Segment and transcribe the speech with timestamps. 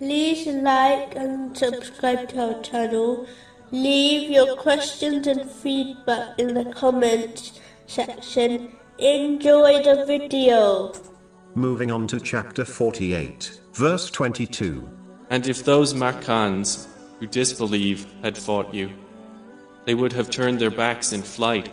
[0.00, 3.26] like and subscribe to our channel.
[3.70, 8.76] Leave your questions and feedback in the comments section.
[8.98, 10.92] Enjoy the video.
[11.54, 14.88] Moving on to chapter 48, verse 22.
[15.30, 16.88] And if those Makkans
[17.18, 18.90] who disbelieve had fought you,
[19.84, 21.70] they would have turned their backs in flight.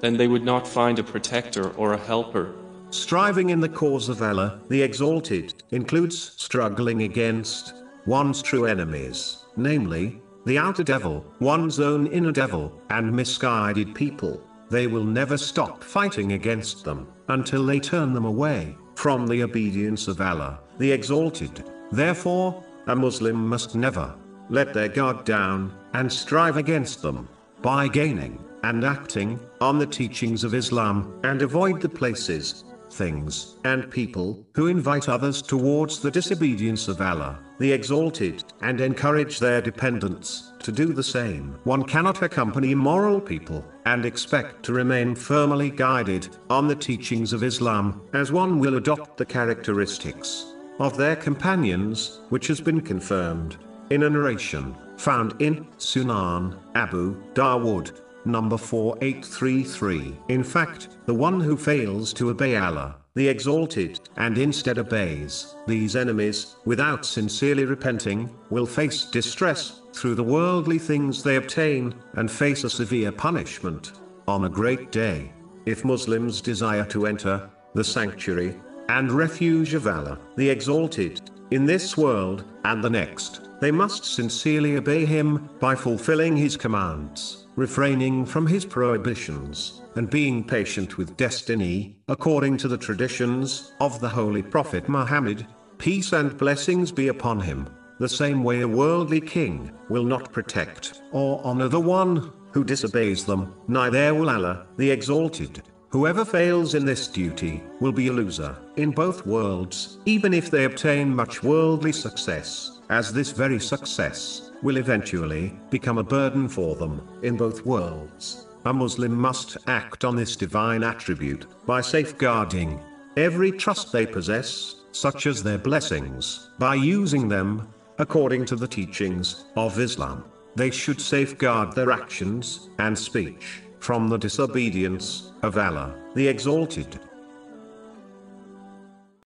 [0.00, 2.54] Then they would not find a protector or a helper.
[2.94, 7.74] Striving in the cause of Allah, the Exalted, includes struggling against
[8.06, 14.40] one's true enemies, namely, the outer devil, one's own inner devil, and misguided people.
[14.70, 20.06] They will never stop fighting against them until they turn them away from the obedience
[20.06, 21.68] of Allah, the Exalted.
[21.90, 24.14] Therefore, a Muslim must never
[24.50, 27.28] let their guard down and strive against them
[27.60, 32.64] by gaining and acting on the teachings of Islam and avoid the places,
[32.94, 39.38] things, and people who invite others towards the disobedience of Allah, the Exalted, and encourage
[39.38, 41.58] their dependents to do the same.
[41.64, 47.42] One cannot accompany moral people and expect to remain firmly guided on the teachings of
[47.42, 53.56] Islam as one will adopt the characteristics of their companions, which has been confirmed
[53.90, 60.16] in a narration found in Sunan Abu Dawood, number 4833.
[60.28, 65.96] In fact, the one who fails to obey Allah, the Exalted, and instead obeys these
[65.96, 72.64] enemies, without sincerely repenting, will face distress through the worldly things they obtain, and face
[72.64, 73.92] a severe punishment
[74.26, 75.32] on a great day.
[75.66, 78.56] If Muslims desire to enter the sanctuary
[78.88, 81.20] and refuge of Allah, the Exalted,
[81.50, 87.46] in this world and the next, they must sincerely obey Him by fulfilling His commands,
[87.56, 94.08] refraining from His prohibitions, and being patient with destiny, according to the traditions of the
[94.10, 95.46] Holy Prophet Muhammad,
[95.78, 97.66] peace and blessings be upon him.
[98.00, 103.24] The same way a worldly king will not protect or honor the one who disobeys
[103.24, 105.62] them, neither will Allah, the Exalted.
[105.94, 110.64] Whoever fails in this duty will be a loser in both worlds, even if they
[110.64, 117.00] obtain much worldly success, as this very success will eventually become a burden for them
[117.22, 118.48] in both worlds.
[118.64, 122.80] A Muslim must act on this divine attribute by safeguarding
[123.16, 129.44] every trust they possess, such as their blessings, by using them according to the teachings
[129.54, 130.24] of Islam.
[130.56, 136.98] They should safeguard their actions and speech from the disobedience of Allah, the Exalted.